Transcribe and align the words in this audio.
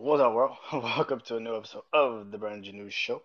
What's 0.00 0.22
up, 0.22 0.32
world? 0.32 0.56
Welcome 0.72 1.22
to 1.26 1.38
a 1.38 1.40
new 1.40 1.56
episode 1.56 1.82
of 1.92 2.30
the 2.30 2.38
Brandon 2.38 2.72
Janeau 2.72 2.88
Show. 2.88 3.20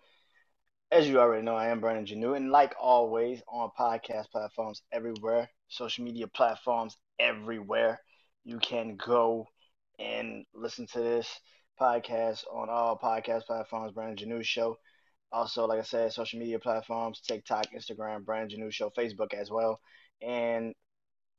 As 0.92 1.08
you 1.08 1.20
already 1.20 1.46
know, 1.46 1.56
I 1.56 1.68
am 1.68 1.80
Brandon 1.80 2.04
Janeau, 2.08 2.36
and 2.36 2.50
like 2.50 2.74
always, 2.82 3.44
on 3.48 3.70
podcast 3.80 4.32
platforms 4.32 4.82
everywhere, 4.92 5.52
social 5.68 6.04
media 6.04 6.26
platforms 6.26 6.98
everywhere, 7.20 8.02
you 8.44 8.58
can 8.58 8.96
go 8.96 9.46
and 10.00 10.46
listen 10.56 10.88
to 10.94 11.00
this 11.00 11.30
podcast 11.80 12.44
on 12.52 12.72
all 12.72 12.98
podcast 12.98 13.44
platforms, 13.44 13.92
Brandon 13.94 14.28
Janeau 14.28 14.44
Show. 14.44 14.76
Also, 15.32 15.68
like 15.68 15.80
I 15.80 15.84
said, 15.84 16.12
social 16.12 16.40
media 16.40 16.58
platforms, 16.58 17.22
TikTok, 17.22 17.68
Instagram, 17.72 18.26
Brandon 18.26 18.62
Janeau 18.62 18.72
Show, 18.72 18.90
Facebook 18.98 19.36
as 19.36 19.52
well, 19.52 19.80
and 20.24 20.74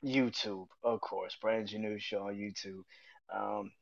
YouTube, 0.05 0.69
of 0.85 1.01
course, 1.01 1.37
Brandon 1.43 1.67
Janeau 1.67 2.01
Show 2.01 2.29
on 2.29 2.35
YouTube. 2.35 2.83
Um, 3.35 3.73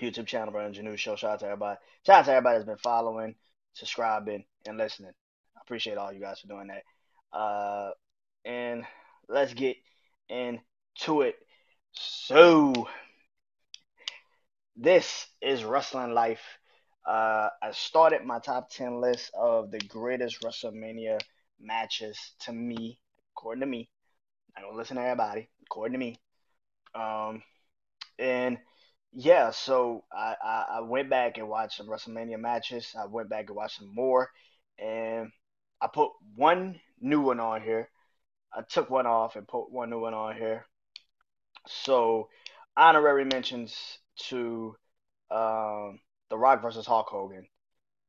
YouTube 0.00 0.26
channel, 0.26 0.52
Brandon 0.52 0.84
Janeau 0.84 0.96
Show. 0.96 1.16
Shout 1.16 1.32
out 1.32 1.40
to 1.40 1.46
everybody. 1.46 1.78
Shout 2.06 2.20
out 2.20 2.24
to 2.26 2.30
everybody 2.32 2.58
that's 2.58 2.66
been 2.66 2.76
following, 2.78 3.34
subscribing, 3.74 4.44
and 4.66 4.78
listening. 4.78 5.12
I 5.56 5.60
appreciate 5.62 5.98
all 5.98 6.12
you 6.12 6.20
guys 6.20 6.40
for 6.40 6.48
doing 6.48 6.68
that. 6.68 7.36
Uh, 7.36 7.90
and 8.44 8.84
let's 9.28 9.54
get 9.54 9.76
into 10.28 11.22
it. 11.22 11.36
So, 11.92 12.88
this 14.76 15.26
is 15.40 15.64
Wrestling 15.64 16.14
Life. 16.14 16.42
Uh, 17.06 17.48
I 17.62 17.72
started 17.72 18.24
my 18.24 18.38
top 18.38 18.70
10 18.70 19.00
list 19.00 19.30
of 19.34 19.70
the 19.70 19.80
greatest 19.80 20.40
WrestleMania 20.42 21.20
matches 21.60 22.18
to 22.40 22.52
me, 22.52 22.98
according 23.34 23.60
to 23.60 23.66
me. 23.66 23.88
I 24.56 24.60
don't 24.60 24.76
listen 24.76 24.96
to 24.96 25.02
everybody, 25.02 25.48
according 25.66 25.92
to 25.92 25.98
me. 25.98 26.20
Um, 26.94 27.42
and 28.18 28.58
yeah, 29.12 29.50
so 29.50 30.04
I, 30.12 30.36
I, 30.42 30.64
I 30.76 30.80
went 30.80 31.10
back 31.10 31.36
and 31.38 31.48
watched 31.48 31.76
some 31.76 31.88
WrestleMania 31.88 32.38
matches. 32.38 32.94
I 32.98 33.06
went 33.06 33.28
back 33.28 33.46
and 33.48 33.56
watched 33.56 33.78
some 33.78 33.94
more, 33.94 34.30
and 34.78 35.30
I 35.80 35.88
put 35.92 36.10
one 36.34 36.80
new 37.00 37.20
one 37.20 37.40
on 37.40 37.62
here. 37.62 37.90
I 38.54 38.62
took 38.62 38.90
one 38.90 39.06
off 39.06 39.36
and 39.36 39.46
put 39.46 39.70
one 39.70 39.90
new 39.90 40.00
one 40.00 40.14
on 40.14 40.36
here. 40.36 40.66
So, 41.66 42.28
honorary 42.76 43.24
mentions 43.24 43.76
to 44.28 44.74
um, 45.30 46.00
The 46.30 46.38
Rock 46.38 46.62
versus 46.62 46.86
Hulk 46.86 47.08
Hogan. 47.08 47.46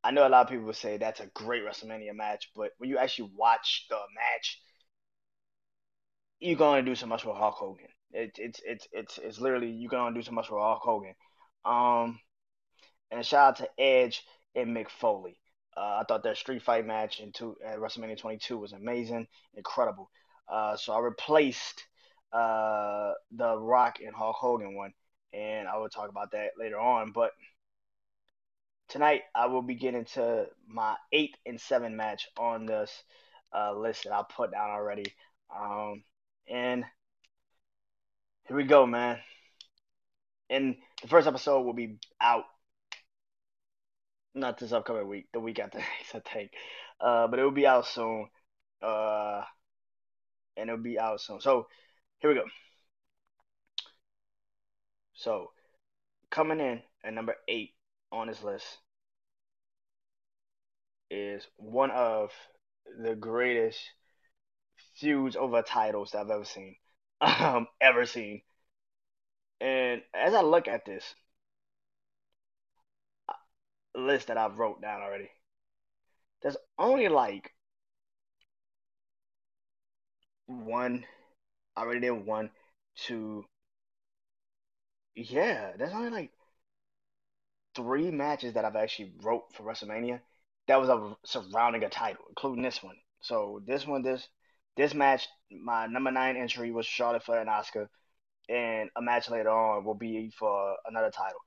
I 0.03 0.11
know 0.11 0.27
a 0.27 0.29
lot 0.29 0.45
of 0.45 0.49
people 0.49 0.65
would 0.65 0.75
say 0.75 0.97
that's 0.97 1.19
a 1.21 1.27
great 1.27 1.63
WrestleMania 1.63 2.13
match, 2.13 2.51
but 2.55 2.71
when 2.77 2.89
you 2.89 2.97
actually 2.97 3.31
watch 3.35 3.85
the 3.89 3.95
match, 3.95 4.61
you're 6.43 6.57
going 6.57 6.83
to 6.83 6.91
do 6.91 6.95
so 6.95 7.05
much 7.05 7.23
for 7.23 7.33
Hulk 7.33 7.55
Hogan. 7.55 7.87
It, 8.11 8.31
it's 8.37 8.61
it's 8.65 8.87
it's 8.91 9.17
it's 9.17 9.39
literally 9.39 9.71
you 9.71 9.87
can 9.89 9.99
only 9.99 10.19
do 10.19 10.25
so 10.25 10.33
much 10.33 10.49
for 10.49 10.59
Hulk 10.59 10.81
Hogan. 10.83 11.15
Um, 11.63 12.19
and 13.09 13.25
shout 13.25 13.47
out 13.47 13.55
to 13.57 13.81
Edge 13.81 14.23
and 14.53 14.75
Mick 14.75 14.89
Foley. 14.89 15.39
Uh, 15.75 16.01
I 16.01 16.03
thought 16.07 16.23
that 16.23 16.37
street 16.37 16.61
fight 16.61 16.85
match 16.85 17.19
in 17.19 17.31
two, 17.31 17.55
at 17.65 17.79
WrestleMania 17.79 18.17
22 18.19 18.57
was 18.57 18.73
amazing, 18.73 19.27
incredible. 19.55 20.09
Uh, 20.51 20.75
so 20.75 20.93
I 20.93 20.99
replaced 20.99 21.83
uh, 22.33 23.13
the 23.31 23.57
Rock 23.57 23.99
and 24.05 24.13
Hulk 24.13 24.35
Hogan 24.35 24.75
one, 24.75 24.93
and 25.31 25.67
I 25.67 25.77
will 25.77 25.89
talk 25.89 26.09
about 26.09 26.31
that 26.31 26.51
later 26.59 26.79
on. 26.79 27.11
But 27.13 27.31
tonight 28.89 29.21
I 29.33 29.47
will 29.47 29.61
be 29.61 29.75
getting 29.75 30.05
to 30.13 30.47
my 30.67 30.95
eight 31.13 31.37
and 31.45 31.59
seven 31.59 31.95
match 31.95 32.27
on 32.37 32.65
this 32.65 32.91
uh, 33.55 33.73
list 33.73 34.03
that 34.03 34.13
I 34.13 34.23
put 34.29 34.51
down 34.51 34.69
already. 34.69 35.05
Um, 35.55 36.03
and 36.47 36.83
here 38.47 38.57
we 38.57 38.63
go, 38.63 38.85
man. 38.85 39.19
And 40.49 40.75
the 41.01 41.07
first 41.07 41.27
episode 41.27 41.61
will 41.61 41.73
be 41.73 41.97
out 42.21 42.43
not 44.35 44.57
this 44.57 44.71
upcoming 44.71 45.07
week, 45.07 45.27
the 45.33 45.39
week 45.39 45.59
after 45.59 45.79
I 46.13 46.19
think. 46.19 46.51
Uh, 46.99 47.27
but 47.27 47.39
it 47.39 47.43
will 47.43 47.51
be 47.51 47.67
out 47.67 47.85
soon. 47.85 48.27
Uh, 48.81 49.41
and 50.57 50.69
it'll 50.69 50.81
be 50.81 50.99
out 50.99 51.21
soon. 51.21 51.39
So 51.41 51.67
here 52.19 52.29
we 52.29 52.35
go. 52.35 52.45
So 55.13 55.51
coming 56.29 56.59
in 56.59 56.81
at 57.03 57.13
number 57.13 57.35
eight 57.47 57.73
on 58.11 58.27
this 58.27 58.43
list 58.43 58.65
is 61.09 61.47
one 61.57 61.91
of 61.91 62.31
the 63.01 63.15
greatest 63.15 63.79
feuds 64.95 65.35
over 65.35 65.61
titles 65.61 66.11
that 66.11 66.19
I've 66.21 66.29
ever 66.29 66.45
seen 66.45 66.75
um, 67.21 67.67
ever 67.81 68.05
seen. 68.05 68.41
And 69.61 70.03
as 70.13 70.35
I 70.35 70.41
look 70.41 70.67
at 70.67 70.85
this 70.85 71.15
uh, 73.27 73.33
list 73.99 74.27
that 74.27 74.37
I've 74.37 74.59
wrote 74.59 74.81
down 74.81 75.01
already, 75.01 75.29
there's 76.41 76.57
only 76.77 77.07
like 77.09 77.55
one. 80.47 81.05
I 81.75 81.81
already 81.83 82.01
did 82.01 82.11
one, 82.11 82.51
two. 82.95 83.45
Yeah, 85.15 85.73
there's 85.77 85.93
only 85.93 86.09
like 86.11 86.31
three 87.75 88.11
matches 88.11 88.53
that 88.53 88.65
I've 88.65 88.75
actually 88.75 89.13
wrote 89.21 89.51
for 89.53 89.63
WrestleMania 89.63 90.21
that 90.67 90.79
was 90.79 90.89
a, 90.89 91.15
surrounding 91.25 91.83
a 91.83 91.89
title, 91.89 92.23
including 92.29 92.63
this 92.63 92.81
one. 92.81 92.95
So 93.21 93.61
this 93.65 93.85
one, 93.85 94.01
this 94.01 94.27
this 94.75 94.93
match, 94.93 95.27
my 95.51 95.87
number 95.87 96.11
nine 96.11 96.35
entry 96.35 96.71
was 96.71 96.85
Charlotte 96.85 97.23
Flair 97.23 97.41
and 97.41 97.49
Asuka, 97.49 97.87
and 98.49 98.89
a 98.95 99.01
match 99.01 99.29
later 99.29 99.49
on 99.49 99.85
will 99.85 99.93
be 99.93 100.31
for 100.37 100.75
another 100.87 101.11
title. 101.11 101.39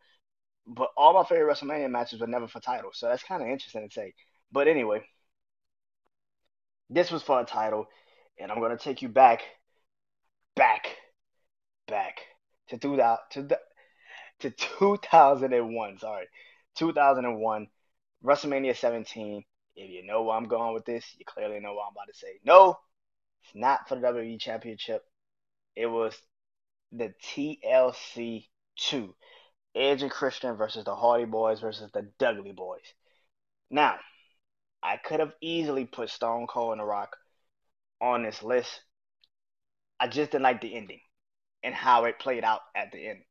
But 0.67 0.91
all 0.97 1.15
my 1.15 1.25
favorite 1.25 1.53
WrestleMania 1.53 1.91
matches 1.91 2.21
were 2.21 2.27
never 2.27 2.49
for 2.49 2.61
titles, 2.61 2.99
so 2.99 3.09
that's 3.09 3.23
kind 3.23 3.43
of 3.43 3.49
interesting 3.49 3.89
to 3.89 3.93
say. 3.93 4.15
But 4.53 4.69
anyway, 4.69 5.03
this 6.91 7.11
was 7.11 7.23
for 7.23 7.41
a 7.41 7.45
title, 7.45 7.87
and 8.39 8.51
I'm 8.51 8.61
gonna 8.61 8.79
take 8.79 9.03
you 9.03 9.09
back, 9.09 9.43
back, 10.55 10.97
back 11.87 12.21
to 12.69 12.79
two 12.79 12.97
to 12.97 13.43
the, 13.43 13.59
to 14.41 14.51
2001. 14.51 15.99
Sorry, 15.99 16.27
2001, 16.77 17.69
WrestleMania 18.25 18.77
17. 18.77 19.45
If 19.77 19.91
you 19.91 20.07
know 20.07 20.23
where 20.23 20.37
I'm 20.37 20.49
going 20.49 20.73
with 20.75 20.85
this, 20.85 21.05
you 21.19 21.25
clearly 21.27 21.61
know 21.61 21.75
what 21.75 21.87
I'm 21.87 21.93
about 21.93 22.09
to 22.09 22.15
say. 22.15 22.41
No, 22.45 22.79
it's 23.43 23.55
not 23.55 23.89
for 23.89 23.97
the 23.97 24.07
WWE 24.07 24.41
Championship. 24.41 25.05
It 25.75 25.87
was 25.87 26.15
the 26.93 27.13
TLC 27.23 28.49
2. 28.77 29.15
Edge 29.75 30.03
and 30.03 30.11
Christian 30.11 30.57
versus 30.57 30.85
the 30.85 30.95
Hardy 30.95 31.27
Boys 31.27 31.61
versus 31.61 31.91
the 31.93 32.09
Dudley 32.19 32.53
Boys. 32.53 32.95
Now, 33.71 33.97
I 34.83 34.97
could 34.97 35.21
have 35.21 35.33
easily 35.41 35.85
put 35.85 36.09
Stone 36.09 36.47
Cold 36.47 36.73
and 36.73 36.81
The 36.81 36.85
Rock 36.85 37.17
on 38.01 38.23
this 38.23 38.43
list. 38.43 38.81
I 40.01 40.09
just 40.09 40.31
didn't 40.31 40.45
like 40.45 40.61
the 40.61 40.75
ending 40.75 41.01
and 41.63 41.75
how 41.75 42.05
it 42.05 42.19
played 42.19 42.45
out 42.45 42.61
at 42.75 42.93
the 42.93 43.09
end. 43.09 43.23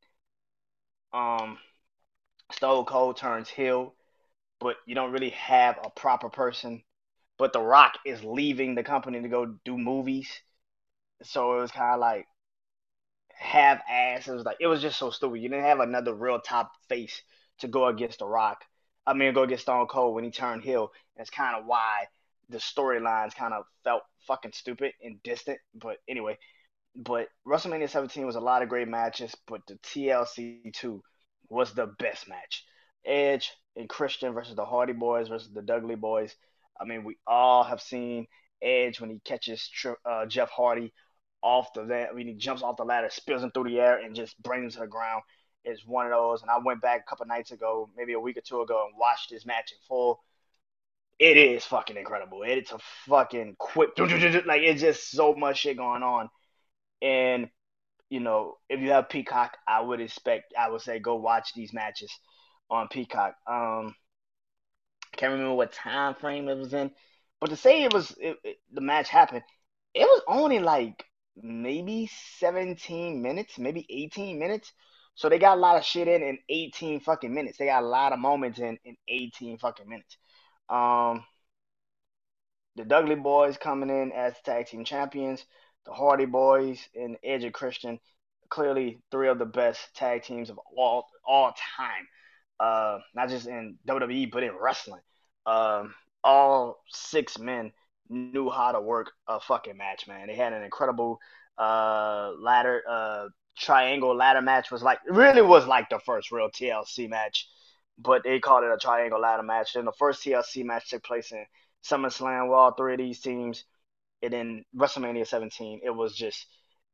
Um, 1.12 1.58
Stone 2.52 2.84
Cold 2.84 3.16
turns 3.16 3.48
heel, 3.48 3.94
but 4.60 4.76
you 4.86 4.94
don't 4.94 5.12
really 5.12 5.30
have 5.30 5.78
a 5.82 5.90
proper 5.90 6.28
person 6.28 6.82
but 7.38 7.52
The 7.52 7.60
Rock 7.60 7.98
is 8.04 8.24
leaving 8.24 8.74
the 8.74 8.82
company 8.82 9.20
to 9.20 9.28
go 9.28 9.46
do 9.64 9.76
movies. 9.76 10.28
So 11.22 11.58
it 11.58 11.60
was 11.62 11.70
kind 11.70 11.94
of 11.94 12.00
like 12.00 12.26
half 13.34 13.80
ass. 13.88 14.28
It 14.28 14.32
was 14.32 14.44
like 14.44 14.56
it 14.60 14.66
was 14.66 14.82
just 14.82 14.98
so 14.98 15.10
stupid. 15.10 15.40
You 15.40 15.48
didn't 15.48 15.64
have 15.64 15.80
another 15.80 16.14
real 16.14 16.40
top 16.40 16.72
face 16.88 17.22
to 17.58 17.68
go 17.68 17.86
against 17.86 18.18
The 18.20 18.26
Rock. 18.26 18.64
I 19.06 19.14
mean, 19.14 19.34
go 19.34 19.42
against 19.44 19.62
Stone 19.62 19.86
Cold 19.86 20.14
when 20.14 20.24
he 20.24 20.30
turned 20.30 20.62
heel. 20.62 20.90
That's 21.16 21.30
kind 21.30 21.56
of 21.56 21.66
why 21.66 22.06
the 22.48 22.58
storylines 22.58 23.34
kind 23.34 23.54
of 23.54 23.64
felt 23.84 24.02
fucking 24.26 24.52
stupid 24.52 24.92
and 25.02 25.22
distant. 25.22 25.58
But 25.74 25.98
anyway, 26.08 26.38
but 26.94 27.28
WrestleMania 27.46 27.88
17 27.88 28.26
was 28.26 28.36
a 28.36 28.40
lot 28.40 28.62
of 28.62 28.68
great 28.68 28.88
matches, 28.88 29.34
but 29.46 29.60
the 29.66 29.74
TLC 29.76 30.72
2 30.74 31.02
was 31.48 31.72
the 31.74 31.86
best 31.86 32.28
match. 32.28 32.64
Edge 33.04 33.52
and 33.76 33.88
Christian 33.88 34.32
versus 34.32 34.56
the 34.56 34.64
Hardy 34.64 34.92
Boys 34.92 35.28
versus 35.28 35.50
the 35.52 35.62
Dudley 35.62 35.94
Boys. 35.94 36.34
I 36.80 36.84
mean, 36.84 37.04
we 37.04 37.16
all 37.26 37.64
have 37.64 37.80
seen 37.80 38.26
Edge 38.62 39.00
when 39.00 39.10
he 39.10 39.20
catches 39.24 39.70
uh, 40.04 40.26
Jeff 40.26 40.50
Hardy 40.50 40.92
off 41.42 41.72
the 41.74 41.82
ladder. 41.82 42.08
I 42.10 42.14
mean, 42.14 42.28
he 42.28 42.34
jumps 42.34 42.62
off 42.62 42.76
the 42.76 42.84
ladder, 42.84 43.08
spills 43.10 43.42
him 43.42 43.50
through 43.50 43.70
the 43.70 43.80
air, 43.80 43.98
and 43.98 44.14
just 44.14 44.40
brings 44.42 44.64
him 44.64 44.70
to 44.70 44.78
the 44.80 44.86
ground. 44.86 45.22
Is 45.64 45.84
one 45.84 46.06
of 46.06 46.12
those. 46.12 46.42
And 46.42 46.50
I 46.50 46.58
went 46.64 46.80
back 46.80 47.00
a 47.00 47.10
couple 47.10 47.26
nights 47.26 47.50
ago, 47.50 47.90
maybe 47.96 48.12
a 48.12 48.20
week 48.20 48.36
or 48.36 48.40
two 48.40 48.60
ago, 48.60 48.86
and 48.88 48.98
watched 48.98 49.30
this 49.30 49.44
match 49.44 49.72
in 49.72 49.78
full. 49.88 50.22
It 51.18 51.36
is 51.36 51.64
fucking 51.64 51.96
incredible. 51.96 52.42
It's 52.44 52.70
a 52.70 52.78
fucking 53.06 53.56
quick, 53.58 53.90
like 53.98 54.62
it's 54.62 54.80
just 54.80 55.10
so 55.10 55.34
much 55.34 55.58
shit 55.58 55.76
going 55.76 56.02
on. 56.02 56.28
And 57.02 57.48
you 58.10 58.20
know, 58.20 58.58
if 58.68 58.80
you 58.80 58.90
have 58.90 59.08
Peacock, 59.08 59.56
I 59.66 59.80
would 59.80 60.00
expect, 60.00 60.54
I 60.58 60.70
would 60.70 60.80
say, 60.82 60.98
go 60.98 61.16
watch 61.16 61.52
these 61.54 61.72
matches 61.72 62.10
on 62.70 62.88
Peacock. 62.88 63.34
Um, 63.46 63.94
can't 65.16 65.32
remember 65.32 65.54
what 65.54 65.72
time 65.72 66.14
frame 66.14 66.48
it 66.48 66.56
was 66.56 66.72
in, 66.74 66.90
but 67.40 67.50
to 67.50 67.56
say 67.56 67.84
it 67.84 67.92
was 67.92 68.12
it, 68.20 68.36
it, 68.44 68.56
the 68.72 68.80
match 68.80 69.08
happened, 69.08 69.42
it 69.94 70.04
was 70.04 70.22
only 70.28 70.58
like 70.58 71.04
maybe 71.36 72.10
17 72.38 73.20
minutes, 73.22 73.58
maybe 73.58 73.86
18 73.90 74.38
minutes. 74.38 74.72
So 75.14 75.28
they 75.28 75.38
got 75.38 75.56
a 75.56 75.60
lot 75.60 75.76
of 75.76 75.84
shit 75.84 76.08
in 76.08 76.22
in 76.22 76.38
18 76.48 77.00
fucking 77.00 77.32
minutes. 77.32 77.58
They 77.58 77.66
got 77.66 77.82
a 77.82 77.86
lot 77.86 78.12
of 78.12 78.18
moments 78.18 78.58
in 78.58 78.78
in 78.84 78.96
18 79.08 79.58
fucking 79.58 79.88
minutes. 79.88 80.16
Um, 80.68 81.24
the 82.76 82.84
Dudley 82.84 83.14
Boys 83.14 83.56
coming 83.56 83.90
in 83.90 84.12
as 84.12 84.34
tag 84.44 84.66
team 84.66 84.84
champions. 84.84 85.44
The 85.86 85.92
Hardy 85.92 86.26
Boys 86.26 86.80
and 86.94 87.16
Edge 87.22 87.44
and 87.44 87.54
Christian, 87.54 88.00
clearly 88.50 89.00
three 89.10 89.28
of 89.28 89.38
the 89.38 89.46
best 89.46 89.94
tag 89.94 90.24
teams 90.24 90.50
of 90.50 90.58
all 90.76 91.06
all 91.24 91.54
time. 91.76 92.06
Uh, 92.58 92.98
not 93.14 93.28
just 93.28 93.46
in 93.46 93.76
WWE 93.86 94.30
but 94.30 94.42
in 94.42 94.52
wrestling. 94.60 95.02
Um, 95.44 95.94
all 96.24 96.82
six 96.88 97.38
men 97.38 97.72
knew 98.08 98.50
how 98.50 98.72
to 98.72 98.80
work 98.80 99.12
a 99.28 99.40
fucking 99.40 99.76
match, 99.76 100.06
man. 100.08 100.28
They 100.28 100.34
had 100.34 100.52
an 100.52 100.62
incredible 100.62 101.18
uh 101.58 102.32
ladder 102.38 102.82
uh 102.86 103.28
triangle 103.56 104.14
ladder 104.14 104.42
match 104.42 104.70
was 104.70 104.82
like 104.82 104.98
really 105.08 105.40
was 105.40 105.66
like 105.66 105.88
the 105.88 105.98
first 105.98 106.30
real 106.30 106.50
TLC 106.50 107.08
match, 107.08 107.48
but 107.98 108.22
they 108.24 108.38
called 108.38 108.64
it 108.64 108.72
a 108.72 108.76
triangle 108.76 109.20
ladder 109.20 109.42
match. 109.42 109.74
And 109.76 109.86
the 109.86 109.92
first 109.92 110.22
TLC 110.24 110.64
match 110.64 110.90
took 110.90 111.02
place 111.04 111.32
in 111.32 111.44
SummerSlam 111.84 112.48
with 112.48 112.56
all 112.56 112.72
three 112.72 112.94
of 112.94 112.98
these 112.98 113.20
teams. 113.20 113.64
And 114.22 114.32
then 114.32 114.64
WrestleMania 114.76 115.26
17, 115.26 115.80
it 115.84 115.90
was 115.90 116.14
just 116.14 116.46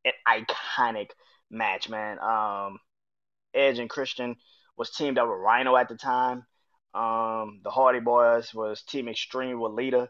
an 0.05 0.13
iconic 0.29 1.11
match, 1.51 1.89
man. 1.89 2.19
Um, 2.21 2.79
Edge 3.55 3.79
and 3.79 3.91
Christian 3.91 4.37
was 4.77 4.91
teamed 4.91 5.19
up 5.19 5.29
with 5.29 5.39
Rhino 5.39 5.77
at 5.77 5.89
the 5.89 5.97
time. 5.97 6.45
Um, 6.95 7.61
the 7.65 7.71
Hardy 7.71 8.01
Boys 8.01 8.53
was 8.53 8.83
Team 8.83 9.09
Extreme 9.09 9.61
with 9.61 9.73
Lita, 9.73 10.09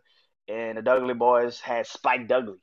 and 0.49 0.76
the 0.76 0.82
Dudley 0.82 1.14
Boys 1.14 1.61
had 1.61 1.87
Spike 1.87 2.29
Dudley. 2.29 2.59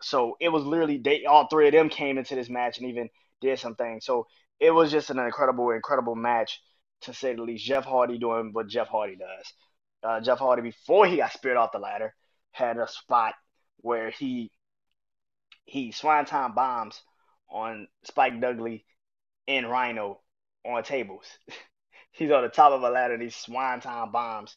So 0.00 0.36
it 0.40 0.48
was 0.48 0.64
literally 0.64 0.98
they 0.98 1.24
all 1.24 1.46
three 1.48 1.68
of 1.68 1.72
them 1.72 1.88
came 1.88 2.18
into 2.18 2.34
this 2.34 2.48
match 2.48 2.78
and 2.78 2.88
even 2.88 3.08
did 3.40 3.58
something. 3.58 4.00
So 4.00 4.26
it 4.58 4.70
was 4.70 4.90
just 4.90 5.10
an 5.10 5.18
incredible, 5.18 5.70
incredible 5.70 6.14
match 6.14 6.60
to 7.02 7.14
say 7.14 7.34
the 7.34 7.42
least. 7.42 7.64
Jeff 7.64 7.84
Hardy 7.84 8.18
doing 8.18 8.50
what 8.52 8.68
Jeff 8.68 8.88
Hardy 8.88 9.16
does. 9.16 9.52
Uh, 10.02 10.20
Jeff 10.20 10.38
Hardy 10.38 10.62
before 10.62 11.06
he 11.06 11.18
got 11.18 11.32
speared 11.32 11.56
off 11.56 11.72
the 11.72 11.78
ladder 11.78 12.14
had 12.52 12.78
a 12.78 12.88
spot 12.88 13.34
where 13.78 14.10
he 14.10 14.50
he 15.64 15.92
swanton 15.92 16.52
bombs 16.54 17.00
on 17.50 17.86
Spike 18.04 18.40
Dudley 18.40 18.84
and 19.46 19.70
Rhino 19.70 20.21
on 20.64 20.82
tables. 20.82 21.26
He's 22.12 22.30
on 22.30 22.42
the 22.42 22.48
top 22.48 22.72
of 22.72 22.82
a 22.82 22.90
ladder 22.90 23.16
These 23.16 23.36
he 23.36 23.52
time 23.52 24.12
bombs 24.12 24.56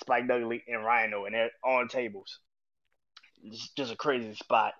Spike 0.00 0.28
Dudley 0.28 0.62
and 0.68 0.84
Rhino 0.84 1.24
and 1.24 1.34
they're 1.34 1.50
on 1.64 1.88
tables. 1.88 2.40
It's 3.42 3.70
just 3.70 3.92
a 3.92 3.96
crazy 3.96 4.34
spot. 4.34 4.72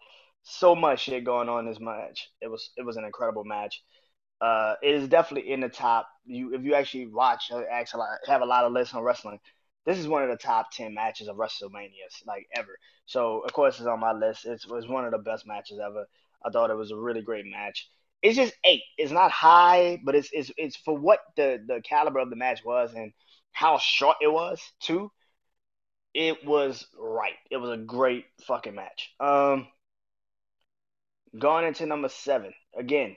So 0.42 0.74
much 0.74 1.00
shit 1.00 1.24
going 1.24 1.48
on 1.48 1.66
this 1.66 1.80
match. 1.80 2.28
It 2.40 2.48
was 2.48 2.70
it 2.76 2.84
was 2.84 2.96
an 2.96 3.04
incredible 3.04 3.44
match. 3.44 3.82
Uh, 4.40 4.74
it 4.82 4.94
is 4.94 5.08
definitely 5.08 5.50
in 5.50 5.60
the 5.60 5.68
top. 5.68 6.08
You 6.24 6.54
if 6.54 6.62
you 6.62 6.74
actually 6.74 7.06
watch, 7.06 7.50
uh, 7.50 7.62
actually 7.70 8.04
have 8.26 8.42
a 8.42 8.46
lot 8.46 8.64
of 8.64 8.72
lists 8.72 8.94
on 8.94 9.02
wrestling. 9.02 9.40
This 9.86 9.98
is 9.98 10.08
one 10.08 10.22
of 10.22 10.28
the 10.28 10.36
top 10.36 10.70
ten 10.72 10.94
matches 10.94 11.28
of 11.28 11.36
WrestleManias 11.36 12.26
like 12.26 12.46
ever. 12.54 12.76
So 13.06 13.40
of 13.40 13.52
course 13.52 13.78
it's 13.78 13.88
on 13.88 14.00
my 14.00 14.12
list. 14.12 14.44
It's, 14.44 14.64
it 14.64 14.70
was 14.70 14.88
one 14.88 15.04
of 15.04 15.12
the 15.12 15.18
best 15.18 15.46
matches 15.46 15.80
ever. 15.84 16.06
I 16.44 16.50
thought 16.50 16.70
it 16.70 16.76
was 16.76 16.90
a 16.90 16.96
really 16.96 17.22
great 17.22 17.46
match. 17.46 17.88
It's 18.22 18.36
just 18.36 18.54
eight. 18.64 18.82
It's 18.98 19.12
not 19.12 19.30
high, 19.30 20.00
but 20.04 20.14
it's 20.14 20.30
it's 20.32 20.50
it's 20.56 20.76
for 20.76 20.96
what 20.96 21.20
the 21.36 21.62
the 21.66 21.80
caliber 21.82 22.18
of 22.18 22.30
the 22.30 22.36
match 22.36 22.64
was 22.64 22.92
and 22.94 23.12
how 23.52 23.78
short 23.78 24.16
it 24.20 24.32
was 24.32 24.60
too 24.80 25.10
it 26.16 26.46
was 26.46 26.86
right. 26.98 27.34
It 27.50 27.58
was 27.58 27.70
a 27.70 27.76
great 27.76 28.24
fucking 28.46 28.74
match. 28.74 29.10
Um, 29.20 29.68
going 31.38 31.66
into 31.66 31.84
number 31.84 32.08
seven 32.08 32.54
again. 32.76 33.16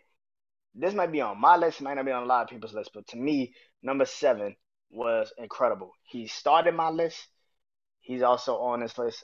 This 0.75 0.93
might 0.93 1.11
be 1.11 1.21
on 1.21 1.39
my 1.39 1.55
list, 1.55 1.81
might 1.81 1.93
not 1.93 2.05
be 2.05 2.11
on 2.11 2.23
a 2.23 2.25
lot 2.25 2.43
of 2.43 2.49
people's 2.49 2.73
list, 2.73 2.91
but 2.93 3.07
to 3.07 3.17
me, 3.17 3.53
number 3.81 4.05
seven 4.05 4.55
was 4.91 5.33
incredible. 5.37 5.91
He 6.03 6.27
started 6.27 6.75
my 6.75 6.89
list. 6.89 7.25
He's 8.01 8.21
also 8.21 8.57
on 8.57 8.81
this 8.81 8.97
list 8.97 9.23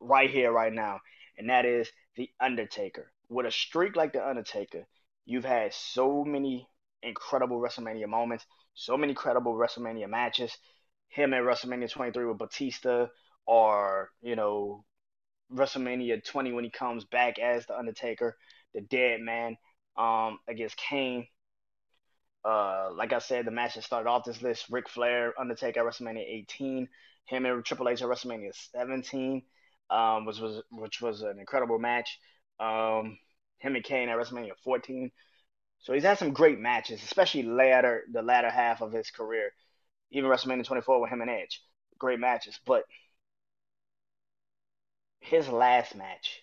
right 0.00 0.28
here, 0.28 0.50
right 0.50 0.72
now, 0.72 1.00
and 1.38 1.50
that 1.50 1.64
is 1.66 1.88
the 2.16 2.28
Undertaker. 2.40 3.12
With 3.28 3.46
a 3.46 3.50
streak 3.50 3.96
like 3.96 4.12
the 4.12 4.26
Undertaker, 4.26 4.86
you've 5.24 5.44
had 5.44 5.74
so 5.74 6.24
many 6.24 6.68
incredible 7.02 7.60
WrestleMania 7.60 8.08
moments, 8.08 8.46
so 8.74 8.96
many 8.96 9.14
credible 9.14 9.54
WrestleMania 9.54 10.08
matches 10.08 10.56
him 11.08 11.34
at 11.34 11.42
WrestleMania 11.42 11.90
23 11.90 12.26
with 12.26 12.38
Batista, 12.38 13.06
or 13.46 14.10
you 14.22 14.36
know 14.36 14.84
WrestleMania 15.52 16.24
20 16.24 16.52
when 16.52 16.64
he 16.64 16.70
comes 16.70 17.04
back 17.04 17.38
as 17.38 17.66
the 17.66 17.78
Undertaker, 17.78 18.36
the 18.74 18.80
Dead 18.82 19.20
Man, 19.20 19.56
um, 19.96 20.38
against 20.48 20.76
Kane. 20.76 21.26
Uh, 22.44 22.90
like 22.94 23.12
I 23.12 23.18
said, 23.18 23.44
the 23.44 23.50
match 23.50 23.74
that 23.74 23.84
started 23.84 24.08
off 24.08 24.24
this 24.24 24.42
list: 24.42 24.66
Ric 24.70 24.88
Flair, 24.88 25.34
Undertaker 25.38 25.80
at 25.80 25.86
WrestleMania 25.86 26.24
18, 26.26 26.88
him 27.24 27.46
and 27.46 27.64
Triple 27.64 27.88
H 27.88 28.02
at 28.02 28.08
WrestleMania 28.08 28.54
17, 28.72 29.42
um, 29.90 30.24
which 30.24 30.38
was 30.38 30.62
which 30.70 31.00
was 31.00 31.22
an 31.22 31.38
incredible 31.38 31.78
match. 31.78 32.18
Um, 32.60 33.18
him 33.58 33.76
and 33.76 33.84
Kane 33.84 34.08
at 34.08 34.18
WrestleMania 34.18 34.52
14. 34.64 35.10
So 35.80 35.92
he's 35.92 36.02
had 36.02 36.18
some 36.18 36.32
great 36.32 36.58
matches, 36.58 37.02
especially 37.02 37.44
later 37.44 38.04
the 38.12 38.22
latter 38.22 38.50
half 38.50 38.80
of 38.80 38.92
his 38.92 39.10
career 39.10 39.52
even 40.10 40.30
WrestleMania 40.30 40.64
24 40.64 41.00
with 41.00 41.10
him 41.10 41.20
and 41.20 41.30
Edge. 41.30 41.62
Great 41.98 42.20
matches. 42.20 42.58
But 42.66 42.84
his 45.20 45.48
last 45.48 45.94
match 45.94 46.42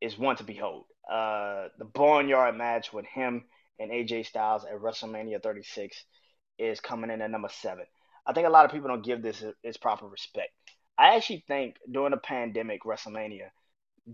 is 0.00 0.18
one 0.18 0.36
to 0.36 0.44
behold. 0.44 0.86
Uh, 1.10 1.68
the 1.78 1.84
Boneyard 1.84 2.56
match 2.56 2.92
with 2.92 3.06
him 3.06 3.44
and 3.78 3.90
AJ 3.90 4.26
Styles 4.26 4.64
at 4.64 4.78
WrestleMania 4.80 5.42
36 5.42 6.04
is 6.58 6.80
coming 6.80 7.10
in 7.10 7.22
at 7.22 7.30
number 7.30 7.48
seven. 7.50 7.84
I 8.26 8.32
think 8.32 8.46
a 8.46 8.50
lot 8.50 8.64
of 8.64 8.70
people 8.70 8.88
don't 8.88 9.04
give 9.04 9.22
this 9.22 9.42
its 9.62 9.76
proper 9.76 10.06
respect. 10.06 10.50
I 10.98 11.16
actually 11.16 11.44
think 11.48 11.76
during 11.90 12.10
the 12.10 12.18
pandemic 12.18 12.82
WrestleMania, 12.84 13.48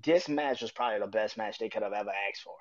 this 0.02 0.28
match 0.28 0.62
was 0.62 0.70
probably 0.70 1.00
the 1.00 1.06
best 1.06 1.36
match 1.36 1.58
they 1.58 1.68
could 1.68 1.82
have 1.82 1.92
ever 1.92 2.10
asked 2.28 2.42
for. 2.42 2.54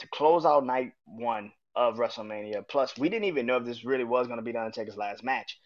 To 0.00 0.08
close 0.08 0.44
out 0.44 0.64
night 0.64 0.92
one 1.04 1.52
of 1.74 1.96
WrestleMania. 1.96 2.66
Plus, 2.68 2.96
we 2.98 3.08
didn't 3.08 3.26
even 3.26 3.46
know 3.46 3.56
if 3.56 3.64
this 3.64 3.84
really 3.84 4.04
was 4.04 4.26
going 4.26 4.38
to 4.38 4.44
be 4.44 4.52
the 4.52 4.60
Undertaker's 4.60 4.96
last 4.96 5.24
match. 5.24 5.58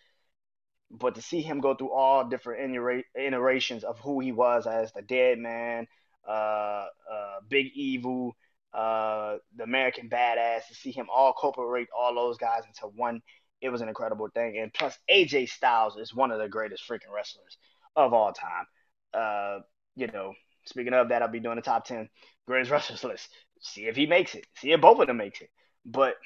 But 0.91 1.17
to 1.17 1.23
see 1.23 1.43
him 1.43 1.61
go 1.61 1.75
through 1.75 1.93
all 1.93 2.29
different 2.29 3.05
iterations 3.17 3.83
of 3.83 3.99
who 3.99 4.21
he 4.21 4.31
was 4.31 4.67
as 4.67 4.93
the 4.93 5.03
Dead 5.03 5.39
Man, 5.39 5.87
uh, 6.27 6.87
uh, 7.11 7.41
Big 7.49 7.73
Evil, 7.75 8.37
uh, 8.73 9.37
the 9.57 9.65
American 9.65 10.09
Badass, 10.09 10.69
to 10.69 10.75
see 10.75 10.93
him 10.93 11.07
all 11.13 11.29
incorporate 11.29 11.89
all 11.97 12.15
those 12.15 12.37
guys 12.37 12.63
into 12.67 12.95
one, 12.95 13.21
it 13.61 13.71
was 13.71 13.81
an 13.81 13.89
incredible 13.89 14.29
thing. 14.33 14.59
And 14.59 14.73
plus, 14.73 14.97
AJ 15.11 15.49
Styles 15.49 15.97
is 15.97 16.15
one 16.15 16.31
of 16.31 16.39
the 16.39 16.49
greatest 16.49 16.89
freaking 16.89 17.13
wrestlers 17.15 17.57
of 17.97 18.13
all 18.13 18.33
time. 18.33 18.67
Uh, 19.13 19.61
you 19.97 20.07
know, 20.09 20.35
speaking 20.67 20.93
of 20.93 21.09
that, 21.09 21.23
I'll 21.23 21.29
be 21.29 21.41
doing 21.41 21.57
the 21.57 21.63
top 21.63 21.87
10 21.87 22.09
greatest 22.47 22.71
wrestlers 22.71 23.05
list. 23.05 23.29
See 23.61 23.87
if 23.87 23.97
he 23.97 24.07
makes 24.07 24.35
it. 24.35 24.47
See 24.57 24.73
if 24.73 24.81
both 24.81 25.01
of 25.01 25.07
them 25.07 25.17
makes 25.17 25.41
it. 25.41 25.51
But 25.85 26.17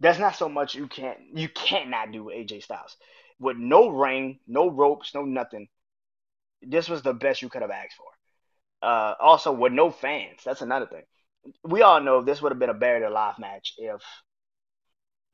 that's 0.00 0.18
not 0.18 0.36
so 0.36 0.48
much 0.48 0.74
you 0.74 0.88
can't 0.88 1.18
you 1.34 1.48
can't 1.48 1.90
not 1.90 2.12
do 2.12 2.24
AJ 2.24 2.62
Styles. 2.62 2.96
With 3.38 3.56
no 3.56 3.88
ring, 3.88 4.38
no 4.46 4.70
ropes, 4.70 5.14
no 5.14 5.24
nothing. 5.24 5.68
This 6.62 6.88
was 6.88 7.02
the 7.02 7.14
best 7.14 7.42
you 7.42 7.48
could 7.48 7.62
have 7.62 7.70
asked 7.70 7.96
for. 7.96 8.86
Uh, 8.86 9.14
also 9.20 9.52
with 9.52 9.72
no 9.72 9.90
fans. 9.90 10.40
That's 10.44 10.62
another 10.62 10.86
thing. 10.86 11.04
We 11.62 11.82
all 11.82 12.00
know 12.00 12.22
this 12.22 12.42
would 12.42 12.52
have 12.52 12.58
been 12.58 12.70
a 12.70 12.74
buried 12.74 13.02
alive 13.02 13.38
match 13.38 13.74
if 13.78 14.02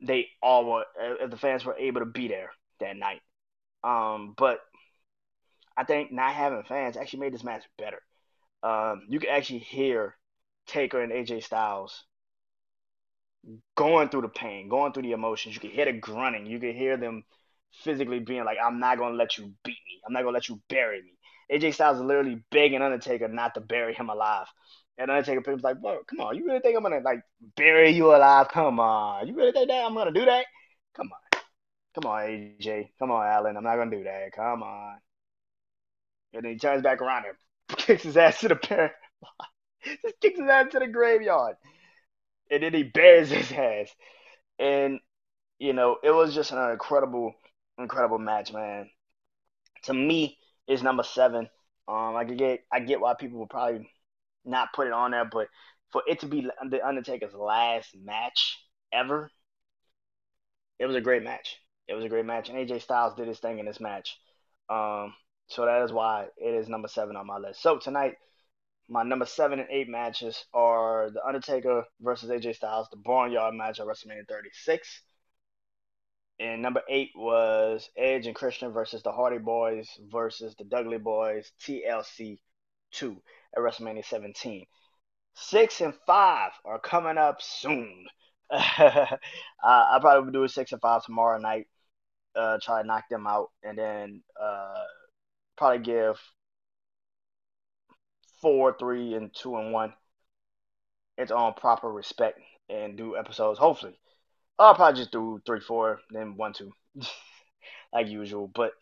they 0.02 0.28
all 0.42 0.64
were 0.64 0.84
if 0.98 1.30
the 1.30 1.36
fans 1.36 1.64
were 1.64 1.76
able 1.76 2.00
to 2.00 2.06
be 2.06 2.28
there 2.28 2.50
that 2.80 2.96
night. 2.96 3.20
Um, 3.82 4.34
but 4.36 4.60
I 5.80 5.84
think 5.84 6.12
not 6.12 6.34
having 6.34 6.62
fans 6.64 6.98
actually 6.98 7.20
made 7.20 7.32
this 7.32 7.42
match 7.42 7.64
better. 7.78 8.02
Um, 8.62 9.06
you 9.08 9.18
can 9.18 9.30
actually 9.30 9.60
hear 9.60 10.14
Taker 10.66 11.00
and 11.00 11.10
AJ 11.10 11.42
Styles 11.42 12.04
going 13.78 14.10
through 14.10 14.20
the 14.20 14.28
pain, 14.28 14.68
going 14.68 14.92
through 14.92 15.04
the 15.04 15.12
emotions. 15.12 15.54
You 15.54 15.60
can 15.62 15.70
hear 15.70 15.86
the 15.86 15.94
grunting. 15.94 16.44
You 16.44 16.60
can 16.60 16.74
hear 16.74 16.98
them 16.98 17.24
physically 17.82 18.18
being 18.18 18.44
like, 18.44 18.58
I'm 18.62 18.78
not 18.78 18.98
going 18.98 19.12
to 19.12 19.16
let 19.16 19.38
you 19.38 19.54
beat 19.64 19.78
me. 19.88 20.02
I'm 20.06 20.12
not 20.12 20.20
going 20.20 20.34
to 20.34 20.36
let 20.36 20.50
you 20.50 20.60
bury 20.68 21.00
me. 21.00 21.12
AJ 21.50 21.72
Styles 21.72 21.96
is 21.96 22.02
literally 22.02 22.42
begging 22.50 22.82
Undertaker 22.82 23.26
not 23.28 23.54
to 23.54 23.62
bury 23.62 23.94
him 23.94 24.10
alive. 24.10 24.48
And 24.98 25.10
Undertaker 25.10 25.50
was 25.50 25.62
like, 25.62 25.80
bro, 25.80 26.00
come 26.06 26.20
on. 26.20 26.36
You 26.36 26.44
really 26.44 26.60
think 26.60 26.76
I'm 26.76 26.82
going 26.82 26.92
to, 26.92 27.02
like, 27.02 27.22
bury 27.56 27.88
you 27.88 28.14
alive? 28.14 28.48
Come 28.48 28.78
on. 28.78 29.26
You 29.26 29.34
really 29.34 29.52
think 29.52 29.68
that 29.68 29.82
I'm 29.82 29.94
going 29.94 30.12
to 30.12 30.20
do 30.20 30.26
that? 30.26 30.44
Come 30.94 31.08
on. 31.10 31.40
Come 31.94 32.10
on, 32.10 32.20
AJ. 32.20 32.90
Come 32.98 33.10
on, 33.10 33.26
Allen. 33.26 33.56
I'm 33.56 33.64
not 33.64 33.76
going 33.76 33.90
to 33.90 33.96
do 33.96 34.04
that. 34.04 34.32
Come 34.36 34.62
on. 34.62 34.98
And 36.32 36.44
then 36.44 36.52
he 36.52 36.58
turns 36.58 36.82
back 36.82 37.00
around 37.00 37.24
and 37.26 37.78
kicks 37.78 38.04
his 38.04 38.16
ass 38.16 38.40
to 38.40 38.48
the 38.48 38.56
parent. 38.56 38.92
Just 40.02 40.20
kicks 40.20 40.38
his 40.38 40.48
ass 40.48 40.66
to 40.72 40.78
the 40.78 40.88
graveyard 40.88 41.56
and 42.50 42.62
then 42.62 42.74
he 42.74 42.82
bears 42.82 43.30
his 43.30 43.50
ass. 43.52 43.88
And 44.58 45.00
you 45.58 45.72
know, 45.72 45.98
it 46.02 46.10
was 46.10 46.34
just 46.34 46.52
an 46.52 46.70
incredible, 46.70 47.34
incredible 47.78 48.18
match, 48.18 48.52
man. 48.52 48.88
To 49.84 49.94
me, 49.94 50.38
it's 50.66 50.82
number 50.82 51.02
seven. 51.02 51.48
Um, 51.88 52.16
I 52.16 52.24
get 52.24 52.60
I 52.72 52.80
get 52.80 53.00
why 53.00 53.14
people 53.14 53.40
would 53.40 53.50
probably 53.50 53.88
not 54.44 54.72
put 54.74 54.86
it 54.86 54.92
on 54.92 55.12
there, 55.12 55.24
but 55.24 55.48
for 55.92 56.02
it 56.06 56.20
to 56.20 56.26
be 56.26 56.48
the 56.68 56.86
Undertaker's 56.86 57.34
last 57.34 57.94
match 57.96 58.58
ever, 58.92 59.30
it 60.78 60.86
was 60.86 60.96
a 60.96 61.00
great 61.00 61.22
match. 61.22 61.56
It 61.88 61.94
was 61.94 62.04
a 62.04 62.08
great 62.08 62.24
match, 62.24 62.48
and 62.48 62.56
AJ 62.56 62.82
Styles 62.82 63.16
did 63.16 63.26
his 63.26 63.40
thing 63.40 63.58
in 63.58 63.66
this 63.66 63.80
match. 63.80 64.16
Um, 64.68 65.12
so 65.50 65.66
that 65.66 65.82
is 65.82 65.92
why 65.92 66.26
it 66.36 66.54
is 66.54 66.68
number 66.68 66.88
seven 66.88 67.16
on 67.16 67.26
my 67.26 67.38
list. 67.38 67.60
So 67.60 67.76
tonight, 67.76 68.14
my 68.88 69.02
number 69.02 69.26
seven 69.26 69.58
and 69.58 69.68
eight 69.70 69.88
matches 69.88 70.44
are 70.54 71.10
The 71.10 71.24
Undertaker 71.26 71.84
versus 72.00 72.30
AJ 72.30 72.56
Styles, 72.56 72.88
the 72.90 72.96
Boneyard 72.96 73.54
match 73.54 73.80
at 73.80 73.86
WrestleMania 73.86 74.28
36. 74.28 75.02
And 76.38 76.62
number 76.62 76.82
eight 76.88 77.10
was 77.16 77.90
Edge 77.96 78.26
and 78.26 78.34
Christian 78.34 78.72
versus 78.72 79.02
the 79.02 79.12
Hardy 79.12 79.38
Boys 79.38 79.88
versus 80.10 80.54
the 80.56 80.64
Dudley 80.64 80.98
Boys, 80.98 81.50
TLC 81.60 82.38
2 82.92 83.20
at 83.56 83.62
WrestleMania 83.62 84.04
17. 84.04 84.64
Six 85.34 85.80
and 85.80 85.94
five 86.06 86.52
are 86.64 86.78
coming 86.78 87.18
up 87.18 87.42
soon. 87.42 88.06
uh, 88.50 89.06
I'll 89.62 90.00
probably 90.00 90.32
do 90.32 90.44
a 90.44 90.48
six 90.48 90.72
and 90.72 90.80
five 90.80 91.04
tomorrow 91.04 91.38
night. 91.38 91.66
Uh, 92.34 92.58
try 92.62 92.82
to 92.82 92.86
knock 92.86 93.04
them 93.10 93.26
out, 93.26 93.48
and 93.64 93.76
then 93.76 94.22
uh, 94.40 94.84
probably 95.60 95.84
give 95.84 96.18
four, 98.40 98.74
three, 98.78 99.12
and 99.12 99.30
two 99.34 99.56
and 99.56 99.72
one 99.74 99.92
its 101.18 101.30
own 101.30 101.52
proper 101.52 101.92
respect 101.92 102.40
and 102.70 102.96
do 102.96 103.14
episodes. 103.14 103.58
Hopefully, 103.58 104.00
I'll 104.58 104.74
probably 104.74 104.98
just 104.98 105.12
do 105.12 105.38
three, 105.44 105.60
four, 105.60 106.00
then 106.08 106.38
one, 106.38 106.54
two, 106.54 106.72
like 107.92 108.08
usual. 108.08 108.48
But 108.48 108.72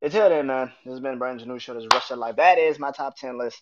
until 0.00 0.30
then, 0.30 0.46
man, 0.46 0.72
this 0.86 0.92
has 0.92 1.00
been 1.00 1.18
Brandon's 1.18 1.46
new 1.46 1.58
show. 1.58 1.74
This 1.74 1.82
is 1.82 1.88
Wrestling 1.92 2.20
Life. 2.20 2.36
That 2.36 2.56
is 2.56 2.78
my 2.78 2.92
top 2.92 3.14
ten 3.18 3.36
list 3.36 3.60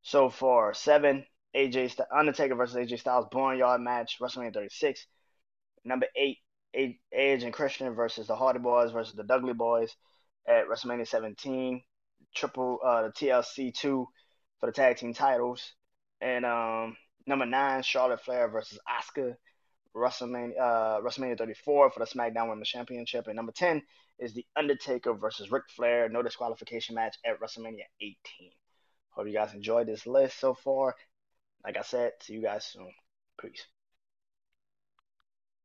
so 0.00 0.30
far. 0.30 0.72
Seven, 0.72 1.26
AJ 1.54 1.90
St- 1.90 2.08
Undertaker 2.10 2.54
versus 2.54 2.76
AJ 2.76 3.00
Styles 3.00 3.26
Boneyard 3.30 3.82
match, 3.82 4.16
WrestleMania 4.18 4.54
36. 4.54 5.06
Number 5.84 6.06
eight, 6.16 6.38
Edge 6.74 7.42
and 7.42 7.52
Christian 7.52 7.94
versus 7.94 8.28
the 8.28 8.34
Hardy 8.36 8.60
Boys 8.60 8.92
versus 8.92 9.14
the 9.14 9.24
Dudley 9.24 9.52
Boys 9.52 9.94
at 10.48 10.66
WrestleMania 10.68 11.06
17. 11.06 11.82
Triple 12.34 12.78
uh, 12.84 13.02
the 13.02 13.12
TLC 13.12 13.74
two 13.74 14.06
for 14.60 14.66
the 14.66 14.72
tag 14.72 14.96
team 14.96 15.14
titles, 15.14 15.72
and 16.20 16.44
um, 16.44 16.96
number 17.26 17.46
nine 17.46 17.82
Charlotte 17.82 18.22
Flair 18.22 18.48
versus 18.48 18.78
Asuka. 18.88 19.34
WrestleMania, 19.96 20.52
uh, 20.60 21.00
WrestleMania 21.00 21.36
34 21.36 21.90
for 21.90 21.98
the 21.98 22.06
SmackDown 22.06 22.48
Women's 22.48 22.68
Championship, 22.68 23.26
and 23.26 23.34
number 23.34 23.52
10 23.52 23.82
is 24.18 24.32
the 24.34 24.44
Undertaker 24.56 25.14
versus 25.14 25.50
Ric 25.50 25.64
Flair 25.74 26.08
no 26.08 26.22
disqualification 26.22 26.94
match 26.94 27.16
at 27.24 27.40
WrestleMania 27.40 27.84
18. 28.00 28.16
Hope 29.10 29.26
you 29.26 29.32
guys 29.32 29.54
enjoyed 29.54 29.88
this 29.88 30.06
list 30.06 30.38
so 30.38 30.54
far. 30.54 30.94
Like 31.64 31.76
I 31.76 31.82
said, 31.82 32.12
see 32.20 32.34
you 32.34 32.42
guys 32.42 32.64
soon. 32.64 32.92
Peace. 33.40 33.64